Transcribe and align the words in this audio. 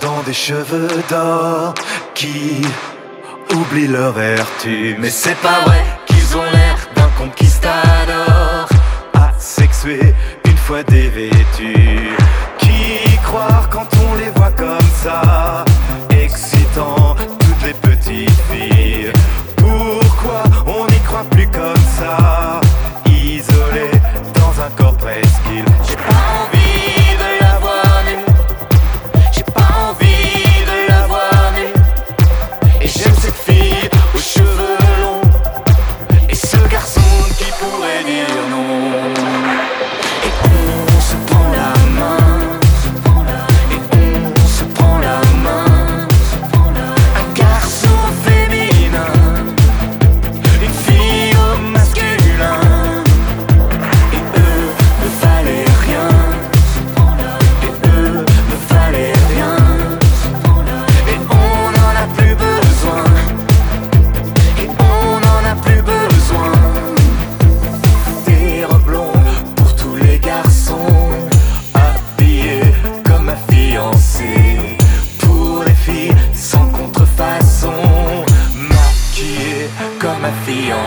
dans 0.00 0.20
des 0.22 0.32
cheveux 0.32 0.88
d'or 1.08 1.74
qui 2.14 2.62
oublient 3.54 3.88
leur 3.88 4.12
vertu. 4.12 4.96
Mais 4.98 5.10
c'est 5.10 5.36
pas 5.36 5.60
vrai 5.64 5.82
qu'ils 6.06 6.36
ont 6.36 6.50
l'air 6.52 6.76
d'un 6.96 7.10
conquistador 7.18 8.68
asexué 9.14 10.14
une 10.44 10.56
fois 10.56 10.82
dévêtu. 10.82 12.10
Qui 12.58 13.16
croire 13.22 13.68
quand 13.70 13.88
on 14.08 14.14
les 14.16 14.30
voit 14.30 14.52
comme 14.52 14.90
ça? 15.02 15.43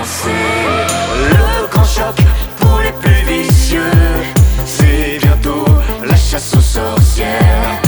C'est 0.10 0.30
le 0.30 1.68
grand 1.70 1.84
choc 1.84 2.16
pour 2.60 2.80
les 2.80 2.94
plus 2.94 3.24
vicieux. 3.26 3.92
C'est 4.66 5.20
bientôt 5.22 5.66
la 6.08 6.16
chasse 6.16 6.56
aux 6.56 6.62
sorcières. 6.62 7.87